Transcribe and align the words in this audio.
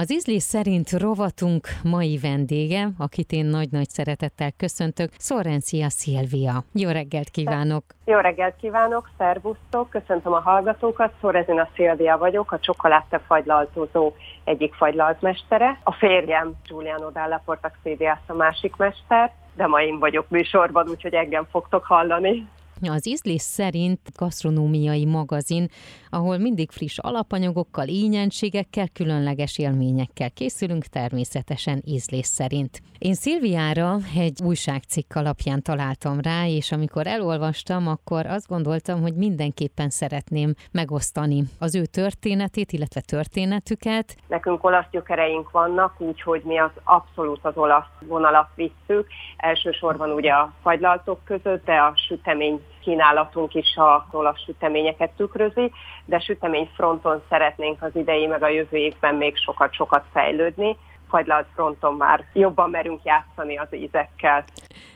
Az 0.00 0.12
ízlés 0.12 0.42
szerint 0.42 0.90
rovatunk 0.90 1.66
mai 1.82 2.18
vendége, 2.22 2.88
akit 2.98 3.32
én 3.32 3.44
nagy-nagy 3.44 3.88
szeretettel 3.88 4.50
köszöntök, 4.56 5.10
Szorencia 5.16 5.88
Szilvia. 5.88 6.64
Jó 6.72 6.90
reggelt 6.90 7.28
kívánok! 7.28 7.84
Jó 8.04 8.18
reggelt 8.18 8.56
kívánok, 8.56 9.10
szervusztok, 9.18 9.90
köszöntöm 9.90 10.32
a 10.32 10.40
hallgatókat, 10.40 11.12
Szorezina 11.20 11.68
Szilvia 11.74 12.18
vagyok, 12.18 12.52
a 12.52 12.58
csokoládte 12.58 13.18
fagylaltozó 13.18 14.12
egyik 14.44 14.74
fagylaltmestere. 14.74 15.80
A 15.84 15.92
férjem 15.92 16.54
Giuliano 16.68 17.10
Dalla 17.10 17.42
Portaxédiász 17.44 18.26
a 18.26 18.34
másik 18.34 18.76
mester, 18.76 19.32
de 19.56 19.66
ma 19.66 19.82
én 19.82 19.98
vagyok 19.98 20.28
műsorban, 20.28 20.88
úgyhogy 20.88 21.14
engem 21.14 21.46
fogtok 21.50 21.84
hallani. 21.84 22.48
Az 22.82 23.06
ízlés 23.06 23.42
szerint 23.42 24.00
gasztronómiai 24.16 25.04
magazin, 25.04 25.68
ahol 26.10 26.38
mindig 26.38 26.70
friss 26.70 26.98
alapanyagokkal, 26.98 27.88
ínyenségekkel, 27.88 28.88
különleges 28.88 29.58
élményekkel 29.58 30.30
készülünk, 30.30 30.84
természetesen 30.84 31.82
ízlés 31.84 32.26
szerint. 32.26 32.80
Én 32.98 33.14
Szilviára 33.14 33.96
egy 34.16 34.40
újságcikk 34.44 35.14
alapján 35.14 35.62
találtam 35.62 36.20
rá, 36.20 36.46
és 36.46 36.72
amikor 36.72 37.06
elolvastam, 37.06 37.86
akkor 37.86 38.26
azt 38.26 38.48
gondoltam, 38.48 39.00
hogy 39.00 39.14
mindenképpen 39.14 39.90
szeretném 39.90 40.54
megosztani 40.72 41.42
az 41.58 41.74
ő 41.74 41.84
történetét, 41.84 42.72
illetve 42.72 43.00
történetüket. 43.00 44.16
Nekünk 44.28 44.64
olasz 44.64 44.86
gyökereink 44.90 45.50
vannak, 45.50 46.00
úgyhogy 46.00 46.42
mi 46.44 46.58
az 46.58 46.70
abszolút 46.84 47.40
az 47.42 47.56
olasz 47.56 47.86
vonalat 48.00 48.48
visszük. 48.54 49.06
Elsősorban 49.36 50.10
ugye 50.10 50.32
a 50.32 50.52
fagylaltok 50.62 51.24
között, 51.24 51.64
de 51.64 51.74
a 51.74 51.94
sütemény 52.08 52.60
kínálatunk 52.88 53.54
is 53.54 53.76
a 53.76 54.06
olasz 54.10 54.44
süteményeket 54.44 55.10
tükrözi, 55.16 55.72
de 56.04 56.18
sütemény 56.18 56.70
fronton 56.74 57.22
szeretnénk 57.28 57.82
az 57.82 57.96
idei 57.96 58.26
meg 58.26 58.42
a 58.42 58.48
jövő 58.48 58.76
évben 58.76 59.14
még 59.14 59.36
sokat-sokat 59.36 60.04
fejlődni 60.12 60.76
fagylalt 61.08 61.46
fronton 61.54 61.94
már 61.94 62.24
jobban 62.32 62.70
merünk 62.70 63.00
játszani 63.04 63.56
az 63.56 63.74
ízekkel. 63.74 64.44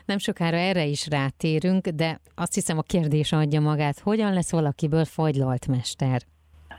Nem 0.04 0.18
sokára 0.18 0.56
erre 0.56 0.84
is 0.84 1.08
rátérünk, 1.08 1.88
de 1.88 2.20
azt 2.34 2.54
hiszem 2.54 2.78
a 2.78 2.82
kérdés 2.82 3.32
adja 3.32 3.60
magát, 3.60 4.00
hogyan 4.00 4.32
lesz 4.32 4.52
valakiből 4.52 5.04
fagylalt 5.04 5.66
mester? 5.66 6.20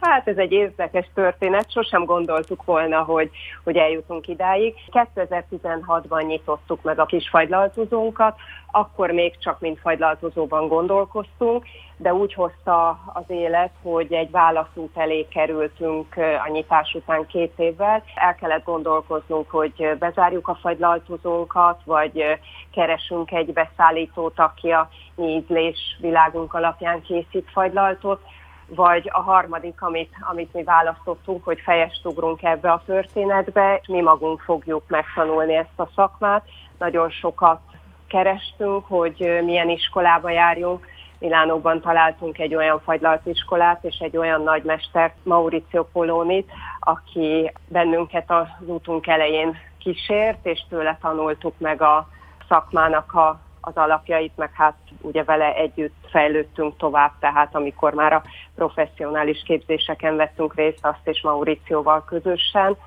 Hát 0.04 0.28
ez 0.28 0.38
egy 0.38 0.52
érdekes 0.52 1.10
történet, 1.14 1.72
sosem 1.72 2.06
gondoltuk 2.06 2.64
volna, 2.64 3.02
hogy, 3.02 3.30
hogy 3.64 3.78
eljutunk 3.78 4.28
idáig. 4.28 4.76
2016-ban 4.92 6.26
nyitottuk 6.26 6.82
meg 6.82 7.00
a 7.00 7.06
kis 7.06 7.30
fagylaltozónkat, 7.30 8.36
akkor 8.72 9.12
még 9.12 9.38
csak 9.38 9.60
mint 9.60 9.80
fagylaltozóban 9.80 10.68
gondolkoztunk, 10.68 11.66
de 11.98 12.14
úgy 12.14 12.34
hozta 12.34 12.90
az 13.14 13.24
élet, 13.28 13.72
hogy 13.82 14.14
egy 14.14 14.32
válaszút 14.32 14.98
elé 14.98 15.28
kerültünk 15.28 16.16
a 16.18 16.50
nyitás 16.52 16.94
után 16.94 17.26
két 17.26 17.54
évvel. 17.58 18.04
El 18.16 18.36
kellett 18.36 18.64
gondolkoznunk, 18.64 19.50
hogy 19.50 19.96
bezárjuk 20.00 20.48
a 20.48 20.58
fagylaltozónkat, 20.62 21.82
vagy 21.86 22.24
keresünk 22.72 23.32
egy 23.32 23.54
beszállítót, 23.54 24.40
aki 24.40 24.70
a 24.70 24.90
ízlés 25.18 25.98
világunk 26.00 26.54
alapján 26.54 27.02
készít 27.02 27.50
fagylaltot 27.52 28.22
vagy 28.68 29.10
a 29.12 29.22
harmadik, 29.22 29.82
amit, 29.82 30.14
amit 30.30 30.54
mi 30.54 30.64
választottunk, 30.64 31.44
hogy 31.44 31.60
fejest 31.60 32.06
ugrunk 32.06 32.44
ebbe 32.44 32.72
a 32.72 32.84
történetbe, 32.86 33.80
és 33.82 33.88
mi 33.88 34.02
magunk 34.02 34.42
fogjuk 34.42 34.84
megtanulni 34.88 35.56
ezt 35.56 35.80
a 35.80 35.90
szakmát. 35.96 36.44
Nagyon 36.78 37.10
sokat 37.10 37.60
kerestünk, 38.08 38.86
hogy 38.86 39.42
milyen 39.44 39.70
iskolába 39.70 40.30
járjunk. 40.30 40.88
Milánóban 41.20 41.82
találtunk 41.82 42.40
egy 42.40 42.56
olyan 42.56 42.82
fagylalt 42.84 43.26
iskolát 43.26 43.84
és 43.84 43.98
egy 44.00 44.18
olyan 44.18 44.44
nagymestert, 44.44 45.16
Mauricio 45.24 45.84
Polónit, 45.84 46.52
aki 46.80 47.52
bennünket 47.68 48.32
az 48.32 48.48
útunk 48.66 49.08
elején 49.08 49.58
kísért, 49.80 50.46
és 50.46 50.66
tőle 50.70 50.98
tanultuk 51.02 51.54
meg 51.58 51.82
a 51.82 52.08
szakmának 52.48 53.14
a 53.14 53.40
az 53.66 53.76
alapjait, 53.76 54.32
meg 54.36 54.50
hát 54.54 54.78
ugye 55.02 55.24
vele 55.24 55.54
együtt 55.56 56.08
fejlődtünk 56.10 56.78
tovább, 56.78 57.12
tehát 57.20 57.56
amikor 57.56 57.94
már 57.94 58.14
a 58.14 58.24
professzionális 58.56 59.44
képzéseken 59.46 60.16
vettünk 60.16 60.56
részt, 60.56 60.86
azt 60.86 61.08
és 61.08 61.22
Mauricióval 61.22 62.04
közösen. 62.04 62.78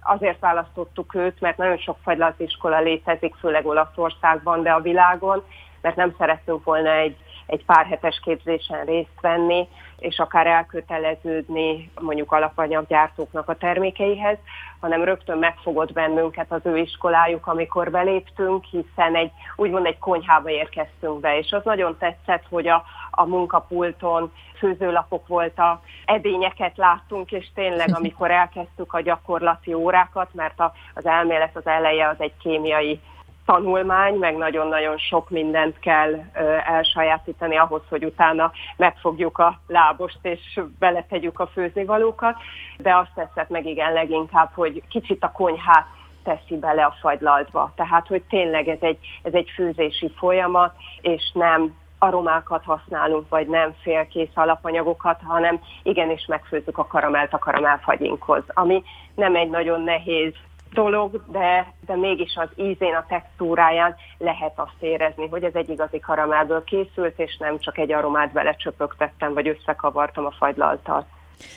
Azért 0.00 0.40
választottuk 0.40 1.14
őt, 1.14 1.40
mert 1.40 1.56
nagyon 1.56 1.78
sok 1.78 1.96
fagylaltiskola 2.02 2.80
létezik, 2.80 3.34
főleg 3.34 3.66
Olaszországban, 3.66 4.62
de 4.62 4.70
a 4.70 4.80
világon, 4.80 5.42
mert 5.80 5.96
nem 5.96 6.14
szerettünk 6.18 6.64
volna 6.64 6.90
egy 6.90 7.16
egy 7.46 7.64
pár 7.64 7.86
hetes 7.86 8.20
képzésen 8.24 8.84
részt 8.84 9.20
venni, 9.20 9.68
és 9.98 10.18
akár 10.18 10.46
elköteleződni 10.46 11.90
mondjuk 12.00 12.32
alapanyaggyártóknak 12.32 13.48
a 13.48 13.56
termékeihez, 13.56 14.38
hanem 14.80 15.04
rögtön 15.04 15.38
megfogott 15.38 15.92
bennünket 15.92 16.52
az 16.52 16.60
ő 16.62 16.76
iskolájuk, 16.76 17.46
amikor 17.46 17.90
beléptünk, 17.90 18.64
hiszen 18.64 19.14
egy 19.14 19.30
úgymond 19.56 19.86
egy 19.86 19.98
konyhába 19.98 20.50
érkeztünk 20.50 21.20
be, 21.20 21.38
és 21.38 21.52
az 21.52 21.64
nagyon 21.64 21.96
tetszett, 21.98 22.44
hogy 22.48 22.68
a, 22.68 22.84
a 23.10 23.24
munkapulton 23.24 24.32
főzőlapok 24.58 25.26
voltak, 25.26 25.84
edényeket 26.04 26.76
láttunk, 26.76 27.32
és 27.32 27.46
tényleg 27.54 27.88
amikor 27.92 28.30
elkezdtük 28.30 28.92
a 28.92 29.00
gyakorlati 29.00 29.74
órákat, 29.74 30.28
mert 30.34 30.60
a, 30.60 30.72
az 30.94 31.06
elmélet 31.06 31.56
az 31.56 31.66
eleje 31.66 32.08
az 32.08 32.16
egy 32.18 32.36
kémiai 32.42 33.00
tanulmány, 33.46 34.14
meg 34.14 34.36
nagyon-nagyon 34.36 34.98
sok 34.98 35.30
mindent 35.30 35.78
kell 35.78 36.12
elsajátítani 36.64 37.56
ahhoz, 37.56 37.82
hogy 37.88 38.04
utána 38.04 38.52
megfogjuk 38.76 39.38
a 39.38 39.60
lábost 39.66 40.18
és 40.22 40.60
beletegyük 40.78 41.40
a 41.40 41.46
főznivalókat, 41.46 42.36
de 42.78 42.96
azt 42.96 43.10
teszed 43.14 43.50
meg 43.50 43.66
igen 43.66 43.92
leginkább, 43.92 44.50
hogy 44.54 44.82
kicsit 44.88 45.24
a 45.24 45.32
konyhát 45.32 45.86
teszi 46.24 46.58
bele 46.58 46.84
a 46.84 46.96
fagylaltba. 47.00 47.72
Tehát, 47.76 48.06
hogy 48.06 48.22
tényleg 48.22 48.68
ez 48.68 48.80
egy, 48.80 48.98
ez 49.22 49.32
egy 49.32 49.50
főzési 49.54 50.12
folyamat, 50.16 50.74
és 51.00 51.30
nem 51.34 51.74
aromákat 51.98 52.64
használunk, 52.64 53.28
vagy 53.28 53.46
nem 53.46 53.74
félkész 53.82 54.30
alapanyagokat, 54.34 55.20
hanem 55.24 55.60
igenis 55.82 56.26
megfőzzük 56.26 56.78
a 56.78 56.86
karamelt 56.86 57.32
a 57.32 57.38
karamellfagyinkhoz, 57.38 58.42
ami 58.46 58.82
nem 59.14 59.36
egy 59.36 59.50
nagyon 59.50 59.80
nehéz 59.80 60.32
dolog, 60.76 61.22
de, 61.26 61.72
de 61.86 61.96
mégis 61.96 62.36
az 62.36 62.48
ízén, 62.54 62.94
a 62.94 63.06
textúráján 63.08 63.94
lehet 64.18 64.52
azt 64.56 64.80
érezni, 64.80 65.28
hogy 65.28 65.44
ez 65.44 65.54
egy 65.54 65.68
igazi 65.68 65.98
karamellből 65.98 66.64
készült, 66.64 67.18
és 67.18 67.36
nem 67.36 67.58
csak 67.58 67.78
egy 67.78 67.92
aromát 67.92 68.32
belecsöpögtettem, 68.32 69.34
vagy 69.34 69.48
összekavartam 69.48 70.26
a 70.26 70.30
fagylaltal. 70.38 71.06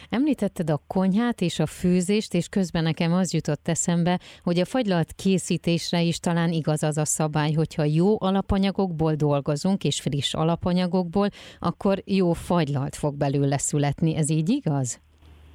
Említetted 0.09 0.69
a 0.69 0.81
konyhát 0.87 1.41
és 1.41 1.59
a 1.59 1.65
főzést, 1.65 2.33
és 2.33 2.47
közben 2.47 2.83
nekem 2.83 3.13
az 3.13 3.33
jutott 3.33 3.67
eszembe, 3.67 4.19
hogy 4.43 4.59
a 4.59 4.65
fagylalt 4.65 5.11
készítésre 5.11 6.01
is 6.01 6.19
talán 6.19 6.51
igaz 6.51 6.83
az 6.83 6.97
a 6.97 7.05
szabály, 7.05 7.53
hogyha 7.53 7.83
jó 7.83 8.21
alapanyagokból 8.21 9.13
dolgozunk, 9.13 9.83
és 9.83 10.01
friss 10.01 10.33
alapanyagokból, 10.33 11.27
akkor 11.59 12.01
jó 12.05 12.33
fagylalt 12.33 12.95
fog 12.95 13.15
belőle 13.15 13.57
születni. 13.57 14.15
Ez 14.15 14.29
így 14.29 14.49
igaz? 14.49 14.99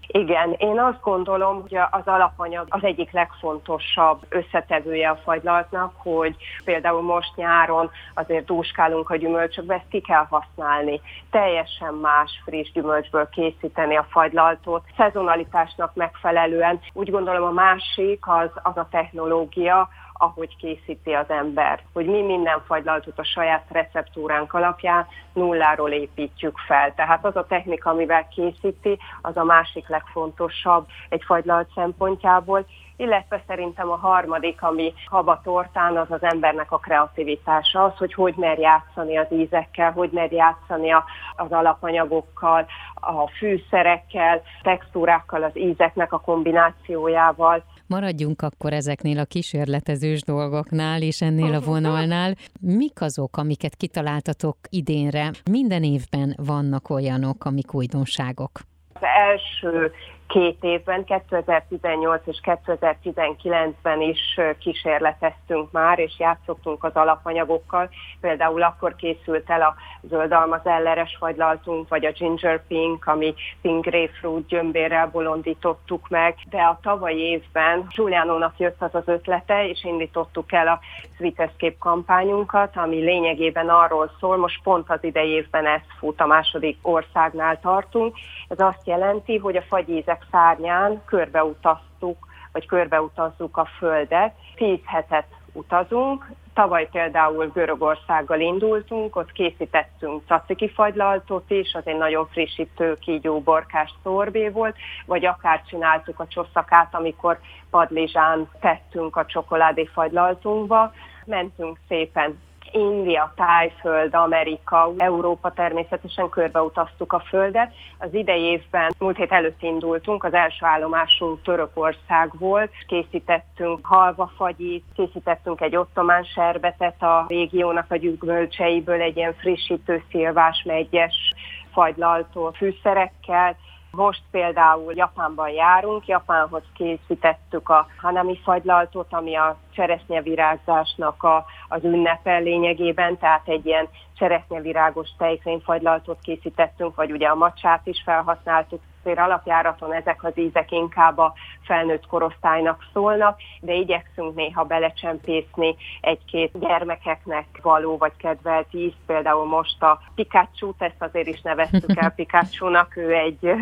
Igen, 0.07 0.53
én 0.59 0.79
azt 0.81 1.01
gondolom, 1.01 1.61
hogy 1.61 1.77
az 1.91 2.03
alapanyag 2.05 2.67
az 2.69 2.85
egyik 2.85 3.13
legfontosabb 3.13 4.19
összetevője 4.29 5.09
a 5.09 5.21
fagylaltnak, 5.25 5.93
hogy 5.97 6.37
például 6.65 7.03
most 7.03 7.37
nyáron 7.37 7.91
azért 8.15 8.45
dúskálunk 8.45 9.11
a 9.11 9.17
gyümölcsökbe, 9.17 9.75
ezt 9.75 9.89
ki 9.89 10.01
kell 10.01 10.27
használni. 10.31 11.01
Teljesen 11.31 11.95
más 11.95 12.43
friss 12.45 12.73
gyümölcsből 12.73 13.29
készíteni 13.29 13.97
a 13.97 14.07
fagylaltot, 14.11 14.83
szezonalitásnak 14.97 15.95
megfelelően. 15.95 16.81
Úgy 16.93 17.11
gondolom 17.11 17.43
a 17.45 17.51
másik 17.51 18.27
az, 18.27 18.51
az 18.63 18.77
a 18.77 18.89
technológia, 18.91 19.89
ahogy 20.25 20.57
készíti 20.57 21.13
az 21.13 21.31
ember. 21.31 21.83
Hogy 21.93 22.07
mi 22.07 22.23
minden 22.23 22.63
fagylaltot 22.67 23.19
a 23.19 23.25
saját 23.25 23.65
receptúránk 23.69 24.55
alapján 24.55 25.07
nulláról 25.33 25.91
építjük 25.91 26.59
fel. 26.67 26.95
Tehát 26.95 27.25
az 27.25 27.37
a 27.37 27.47
technika, 27.47 27.91
amivel 27.91 28.29
készíti, 28.29 28.99
az 29.23 29.37
a 29.37 29.45
másik 29.45 29.89
legfontosabb 29.89 30.87
egy 31.09 31.23
fagylalt 31.25 31.69
szempontjából, 31.75 32.67
illetve 32.97 33.43
szerintem 33.47 33.91
a 33.91 33.97
harmadik, 33.97 34.63
ami 34.63 34.95
haba 35.07 35.41
tortán, 35.45 35.97
az 35.97 36.11
az 36.11 36.23
embernek 36.23 36.73
a 36.73 36.79
kreativitása, 36.79 37.85
az, 37.85 37.97
hogy 37.97 38.15
hogy 38.15 38.35
mer 38.37 38.59
játszani 38.59 39.17
az 39.17 39.27
ízekkel, 39.31 39.93
hogy 39.93 40.11
mer 40.11 40.33
játszani 40.33 40.93
az 41.37 41.53
alapanyagokkal, 41.53 42.67
a 42.95 43.29
fűszerekkel, 43.29 44.43
textúrákkal, 44.63 45.43
az 45.43 45.59
ízeknek 45.59 46.13
a 46.13 46.21
kombinációjával. 46.21 47.63
Maradjunk 47.87 48.43
akkor 48.43 48.73
ezeknél 48.73 49.19
a 49.19 49.25
kísérletezős 49.25 50.23
dolgoknál 50.23 51.03
és 51.03 51.21
ennél 51.21 51.55
a 51.55 51.61
vonalnál. 51.61 52.35
Mik 52.61 53.01
azok, 53.01 53.37
amiket 53.37 53.77
kitaláltatok 53.77 54.57
idénre? 54.69 55.31
Minden 55.51 55.83
évben 55.83 56.35
vannak 56.37 56.91
olyanok, 56.91 57.45
amik 57.45 57.75
újdonságok. 57.75 58.61
Az 58.93 59.03
első 59.03 59.93
két 60.35 60.65
évben, 60.65 61.05
2018 61.05 62.23
és 62.27 62.41
2019-ben 62.43 64.01
is 64.01 64.41
kísérleteztünk 64.59 65.73
már, 65.73 65.99
és 65.99 66.13
játszottunk 66.19 66.85
az 66.85 66.95
alapanyagokkal. 66.95 67.89
Például 68.21 68.63
akkor 68.63 68.97
készült 68.97 69.51
el 69.51 69.63
a 69.63 69.75
zöldalmaz 70.09 70.61
elleres 70.67 71.17
fagylaltunk, 71.19 71.89
vagy 71.89 72.05
a 72.05 72.11
ginger 72.11 72.67
pink, 72.67 73.07
ami 73.07 73.35
pink 73.63 73.87
grapefruit 73.87 74.47
gyömbérrel 74.47 75.09
bolondítottuk 75.13 76.09
meg, 76.09 76.35
de 76.51 76.61
a 76.63 76.79
tavalyi 76.83 77.21
évben 77.21 77.87
Giulianónak 77.95 78.59
jött 78.59 78.83
az 78.83 78.95
az 78.95 79.09
ötlete, 79.09 79.69
és 79.69 79.85
indítottuk 79.85 80.53
el 80.53 80.69
a 80.69 80.81
Sweet 81.17 81.41
Escape 81.41 81.77
kampányunkat, 81.79 82.77
ami 82.77 82.97
lényegében 82.97 83.69
arról 83.69 84.11
szól, 84.21 84.37
most 84.37 84.63
pont 84.63 84.91
az 84.91 84.99
idei 85.05 85.29
évben 85.29 85.67
ez 85.67 85.81
fut, 85.99 86.21
a 86.21 86.27
második 86.27 86.79
országnál 86.83 87.61
tartunk. 87.61 88.17
Ez 88.49 88.59
azt 88.59 88.87
jelenti, 88.87 89.39
hogy 89.39 89.57
a 89.57 89.63
fagyízek 89.63 90.24
szárnyán 90.31 91.03
körbeutaztuk, 91.05 92.27
vagy 92.53 92.67
körbeutazzuk 92.67 93.57
a 93.57 93.65
Földet. 93.79 94.35
Tíz 94.55 94.79
hetet 94.85 95.27
utazunk. 95.53 96.31
Tavaly 96.55 96.89
például 96.93 97.47
Görögországgal 97.47 98.41
indultunk, 98.41 99.17
ott 99.17 99.33
készítettünk 99.33 100.23
caciki 100.27 100.69
fagylaltot 100.69 101.51
is, 101.51 101.75
az 101.75 101.83
egy 101.87 101.97
nagyon 101.97 102.27
frissítő, 102.27 102.99
kígyó, 102.99 103.41
borkás 103.41 103.95
szorbé 104.03 104.49
volt, 104.49 104.77
vagy 105.07 105.25
akár 105.25 105.63
csináltuk 105.67 106.21
a 106.21 106.27
csosszakát, 106.27 106.95
amikor 106.95 107.39
padlizsán 107.71 108.49
tettünk 108.61 109.17
a 109.17 109.27
csokoládé 109.27 109.85
fagylaltunkba. 109.85 110.93
Mentünk 111.25 111.79
szépen 111.89 112.39
India, 112.75 113.33
Tájföld, 113.37 114.15
Amerika, 114.15 114.93
Európa 114.97 115.53
természetesen 115.53 116.29
körbeutaztuk 116.29 117.13
a 117.13 117.21
Földet. 117.29 117.73
Az 117.99 118.15
idei 118.15 118.43
évben, 118.43 118.93
múlt 118.99 119.17
hét 119.17 119.33
előtt 119.33 119.63
indultunk, 119.63 120.25
az 120.25 120.33
első 120.33 120.67
állomásunk 120.67 121.43
Törökország 121.43 122.31
volt, 122.39 122.71
készítettünk 122.87 123.87
halvafagyit, 123.87 124.85
készítettünk 124.95 125.61
egy 125.61 125.77
ottomán 125.77 126.23
serbetet 126.25 127.03
a 127.03 127.25
régiónak 127.29 127.91
a 127.91 127.97
gyümölcseiből, 127.97 129.01
egy 129.01 129.17
ilyen 129.17 129.35
frissítő 129.35 130.03
szilvás 130.11 130.63
megyes 130.67 131.33
fagylaltó 131.73 132.51
fűszerekkel, 132.57 133.57
most 133.95 134.23
például 134.31 134.93
Japánban 134.95 135.49
járunk, 135.49 136.07
Japánhoz 136.07 136.63
készítettük 136.75 137.69
a 137.69 137.87
hanami 138.01 138.39
fagylaltot, 138.45 139.13
ami 139.13 139.37
a 139.37 139.57
cseresznyevirágzásnak 139.75 141.23
a, 141.23 141.45
az 141.69 141.85
ünnepe 141.85 142.39
lényegében, 142.39 143.19
tehát 143.19 143.49
egy 143.49 143.67
ilyen 143.67 143.89
cseresznyevirágos 144.17 145.09
tejfényfagylaltot 145.19 146.19
készítettünk, 146.23 146.95
vagy 146.95 147.13
ugye 147.13 147.27
a 147.27 147.35
macsát 147.35 147.87
is 147.87 148.03
felhasználtuk. 148.05 148.81
Azért 149.03 149.19
alapjáraton 149.19 149.93
ezek 149.93 150.25
az 150.25 150.39
ízek 150.39 150.71
inkább 150.71 151.19
a 151.19 151.33
felnőtt 151.63 152.07
korosztálynak 152.07 152.85
szólnak, 152.93 153.39
de 153.61 153.73
igyekszünk 153.73 154.35
néha 154.35 154.65
belecsempészni 154.65 155.77
egy-két 156.01 156.59
gyermekeknek 156.59 157.47
való 157.63 157.97
vagy 157.97 158.17
kedvelt 158.17 158.67
íz. 158.71 158.93
Például 159.07 159.47
most 159.47 159.83
a 159.83 160.01
Pikachu, 160.15 160.73
ezt 160.79 161.03
azért 161.03 161.27
is 161.27 161.41
neveztük 161.41 161.97
el 161.97 162.11
Pikachu-nak, 162.17 162.97
ő 162.97 163.13
egy 163.13 163.55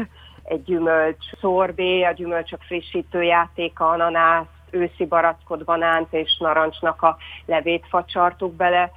egy 0.44 0.62
gyümölcs 0.62 1.24
szorbé, 1.40 2.02
a 2.02 2.12
gyümölcsök 2.12 2.60
frissítő 2.60 3.22
játéka, 3.22 3.88
ananász, 3.88 4.46
őszi 4.70 5.06
barackot, 5.06 5.64
banánt 5.64 6.12
és 6.12 6.36
narancsnak 6.38 7.02
a 7.02 7.16
levét 7.46 7.86
facsartuk 7.88 8.54
bele. 8.54 8.90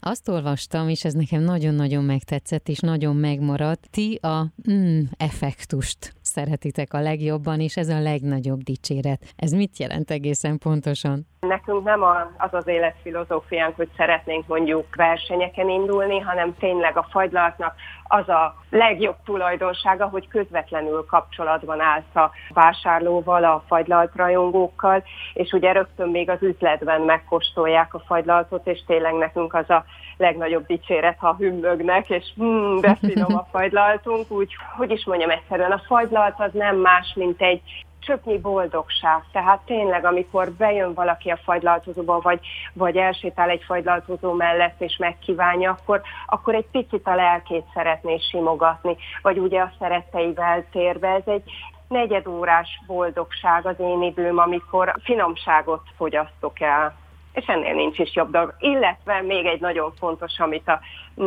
Azt 0.00 0.28
olvastam, 0.28 0.88
és 0.88 1.04
ez 1.04 1.12
nekem 1.12 1.42
nagyon-nagyon 1.42 2.04
megtetszett, 2.04 2.68
és 2.68 2.78
nagyon 2.78 3.16
megmaradt. 3.16 3.90
Ti 3.90 4.18
a 4.22 4.46
mm, 4.70 5.00
effektust 5.16 6.14
szeretitek 6.36 6.92
a 6.92 7.00
legjobban, 7.00 7.60
és 7.60 7.76
ez 7.76 7.88
a 7.88 8.00
legnagyobb 8.00 8.60
dicséret. 8.72 9.20
Ez 9.36 9.52
mit 9.52 9.78
jelent 9.78 10.10
egészen 10.10 10.58
pontosan? 10.58 11.26
Nekünk 11.40 11.84
nem 11.84 12.02
az 12.36 12.52
az 12.54 12.66
életfilozófiánk, 12.66 13.76
hogy 13.76 13.88
szeretnénk 13.96 14.46
mondjuk 14.46 14.94
versenyeken 14.96 15.68
indulni, 15.68 16.18
hanem 16.18 16.54
tényleg 16.58 16.96
a 16.96 17.06
fagylaltnak 17.10 17.74
az 18.08 18.28
a 18.28 18.54
legjobb 18.70 19.16
tulajdonsága, 19.24 20.08
hogy 20.08 20.28
közvetlenül 20.28 21.04
kapcsolatban 21.08 21.80
állsz 21.80 22.14
a 22.14 22.30
vásárlóval, 22.48 23.44
a 23.44 23.64
fagylalt 23.66 24.14
rajongókkal, 24.14 25.02
és 25.34 25.52
ugye 25.52 25.72
rögtön 25.72 26.08
még 26.08 26.30
az 26.30 26.42
üzletben 26.42 27.00
megkóstolják 27.00 27.94
a 27.94 28.02
fagylaltot, 28.06 28.66
és 28.66 28.84
tényleg 28.86 29.14
nekünk 29.14 29.54
az 29.54 29.70
a 29.70 29.84
legnagyobb 30.16 30.66
dicséret, 30.66 31.18
ha 31.18 31.36
hümmögnek, 31.38 32.10
és 32.10 32.24
hmm, 32.36 32.80
de 32.80 32.94
finom 32.94 33.36
a 33.36 33.46
fagylaltunk, 33.50 34.30
úgy, 34.30 34.52
hogy 34.76 34.90
is 34.90 35.04
mondjam 35.04 35.30
egyszerűen, 35.30 35.72
a 35.72 35.82
fagylalt 35.86 36.34
az 36.38 36.52
nem 36.52 36.76
más, 36.76 37.12
mint 37.14 37.42
egy 37.42 37.62
csöpnyi 38.00 38.38
boldogság. 38.38 39.22
Tehát 39.32 39.60
tényleg, 39.64 40.04
amikor 40.04 40.50
bejön 40.50 40.94
valaki 40.94 41.30
a 41.30 41.38
fagylaltozóba, 41.44 42.20
vagy, 42.20 42.40
vagy 42.72 42.96
elsétál 42.96 43.48
egy 43.48 43.62
fagylaltozó 43.66 44.32
mellett, 44.32 44.80
és 44.80 44.96
megkívánja, 44.96 45.70
akkor, 45.70 46.00
akkor 46.26 46.54
egy 46.54 46.66
picit 46.72 47.06
a 47.06 47.14
lelkét 47.14 47.64
szeretné 47.74 48.18
simogatni, 48.18 48.96
vagy 49.22 49.38
ugye 49.38 49.60
a 49.60 49.72
szeretteivel 49.78 50.64
térbe. 50.70 51.08
Ez 51.08 51.26
egy, 51.26 51.42
negyedórás 51.88 52.68
boldogság 52.86 53.66
az 53.66 53.74
én 53.78 54.02
időm, 54.02 54.38
amikor 54.38 54.94
finomságot 55.02 55.82
fogyasztok 55.96 56.60
el 56.60 56.94
és 57.36 57.46
ennél 57.46 57.74
nincs 57.74 57.98
is 57.98 58.14
jobb 58.14 58.30
dolog. 58.30 58.54
Illetve 58.58 59.22
még 59.22 59.46
egy 59.46 59.60
nagyon 59.60 59.92
fontos, 59.98 60.38
amit 60.38 60.68
a 60.68 60.80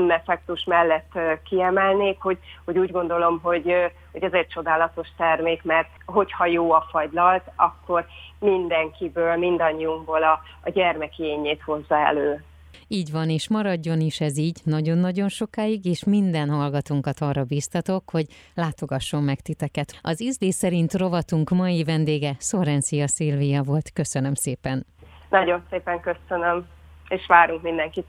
effektus 0.09 0.63
mellett 0.63 1.11
kiemelnék, 1.43 2.17
hogy, 2.19 2.37
hogy 2.65 2.77
úgy 2.77 2.91
gondolom, 2.91 3.39
hogy, 3.41 3.73
hogy 4.11 4.23
ez 4.23 4.33
egy 4.33 4.47
csodálatos 4.47 5.07
termék, 5.17 5.63
mert 5.63 5.89
hogyha 6.05 6.45
jó 6.45 6.71
a 6.71 6.85
fagylalt, 6.91 7.43
akkor 7.55 8.05
mindenkiből, 8.39 9.35
mindannyiunkból 9.35 10.23
a, 10.23 10.41
a 10.61 10.69
gyermeki 10.69 11.23
ényét 11.23 11.61
hozza 11.61 11.95
elő. 11.95 12.43
Így 12.87 13.11
van, 13.11 13.29
és 13.29 13.49
maradjon 13.49 13.99
is 13.99 14.21
ez 14.21 14.37
így 14.37 14.59
nagyon-nagyon 14.63 15.29
sokáig, 15.29 15.85
és 15.85 16.03
minden 16.03 16.49
hallgatunkat 16.49 17.19
arra 17.19 17.43
biztatok, 17.43 18.09
hogy 18.09 18.25
látogasson 18.53 19.23
meg 19.23 19.39
titeket. 19.39 19.99
Az 20.01 20.21
ízlés 20.21 20.55
szerint 20.55 20.93
rovatunk 20.93 21.49
mai 21.49 21.83
vendége 21.83 22.35
Szorencia 22.37 23.07
Szilvia 23.07 23.63
volt. 23.63 23.91
Köszönöm 23.93 24.33
szépen! 24.33 24.85
Nagyon 25.29 25.63
szépen 25.69 25.99
köszönöm, 25.99 26.67
és 27.07 27.25
várunk 27.27 27.61
mindenkit 27.61 28.07